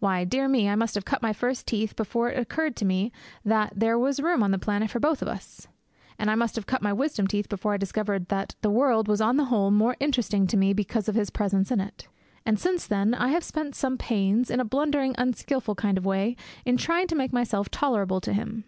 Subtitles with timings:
[0.00, 3.12] Why, dear me, I must have cut my first teeth before it occurred to me
[3.44, 5.68] that there was room on the planet for both of us;
[6.18, 9.20] and I must have cut my wisdom teeth before I discovered that the world was
[9.20, 12.08] on the whole more interesting to me because of his presence on it.
[12.44, 16.08] And since then I have spent some pains, in a blundering, unskilful kind of a
[16.08, 18.64] way, in trying to make myself tolerable to him.